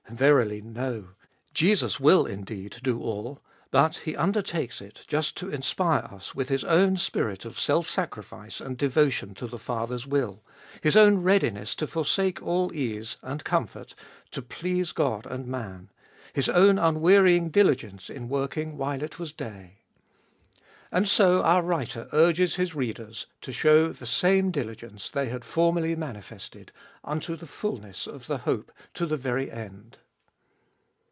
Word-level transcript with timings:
Verily 0.09 0.61
no. 0.61 1.11
Jesus 1.53 1.97
will 1.97 2.25
indeed 2.25 2.75
do 2.83 2.99
all; 3.01 3.41
but 3.71 3.95
he 3.97 4.13
undertakes 4.13 4.81
it, 4.81 5.05
just 5.07 5.37
to 5.37 5.49
inspire 5.49 6.03
us 6.11 6.35
with 6.35 6.49
His 6.49 6.65
own 6.65 6.97
spirit 6.97 7.45
of 7.45 7.57
self 7.57 7.89
sacrifice 7.89 8.59
and 8.59 8.77
devotion 8.77 9.33
to 9.35 9.47
the 9.47 9.57
Father's 9.59 10.05
will, 10.05 10.43
His 10.83 10.97
own 10.97 11.19
readiness 11.19 11.75
to 11.77 11.87
forsake 11.87 12.41
all 12.43 12.73
ease 12.73 13.15
and 13.21 13.45
comfort 13.45 13.95
to 14.31 14.41
please 14.41 14.91
God 14.91 15.25
and 15.25 15.47
man, 15.47 15.89
His 16.33 16.49
own 16.49 16.77
unwearying 16.77 17.49
diligence 17.49 18.09
in 18.09 18.27
working 18.27 18.75
while 18.75 19.01
it 19.01 19.17
was 19.17 19.31
tboltest 19.31 19.31
ot 19.31 19.37
BIl 19.37 19.47
213 19.53 19.63
day. 19.63 19.77
And 20.93 21.07
so 21.07 21.41
our 21.43 21.61
writer 21.63 22.09
urges 22.11 22.55
his 22.55 22.75
readers 22.75 23.25
to 23.43 23.53
show 23.53 23.93
the 23.93 24.05
same 24.05 24.51
diligence 24.51 25.09
they 25.09 25.29
had 25.29 25.45
formerly 25.45 25.95
manifested, 25.95 26.73
unto 27.05 27.37
the 27.37 27.47
fulness 27.47 28.05
of 28.07 28.27
the 28.27 28.39
hope 28.39 28.73
to 28.95 29.05
the 29.05 29.15
very 29.17 29.49
end. 29.49 29.99